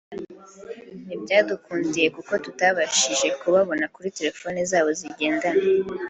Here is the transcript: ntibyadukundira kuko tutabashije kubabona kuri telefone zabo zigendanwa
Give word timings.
ntibyadukundira 1.05 2.07
kuko 2.15 2.33
tutabashije 2.45 3.27
kubabona 3.39 3.85
kuri 3.93 4.13
telefone 4.17 4.59
zabo 4.69 4.89
zigendanwa 4.99 5.53